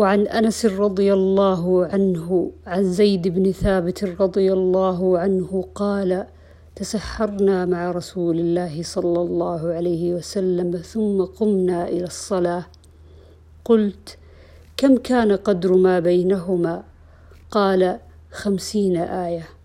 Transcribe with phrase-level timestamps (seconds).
[0.00, 6.26] وعن أنس رضي الله عنه عن زيد بن ثابت رضي الله عنه قال
[6.76, 12.64] تسحرنا مع رسول الله صلى الله عليه وسلم ثم قمنا إلى الصلاة.
[13.64, 14.18] قلت
[14.76, 16.82] كم كان قدر ما بينهما؟
[17.50, 17.98] قال
[18.32, 19.59] خمسين آية.